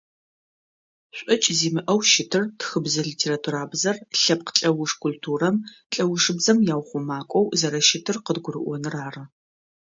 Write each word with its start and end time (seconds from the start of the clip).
ШӀокӏ 1.17 1.45
зимыӏэу 1.57 1.99
щытыр 2.09 2.43
тхыбзэ-литературабзэр 2.59 3.97
лъэпкъ 4.21 4.53
лӏэуж 4.59 4.91
культурэм, 5.01 5.55
лӏэужыбзэм 5.93 6.57
яухъумакӏоу 6.75 7.45
зэрэщытыр 7.59 8.17
къыдгурыӏоныр 8.25 8.95
ары. 9.05 9.23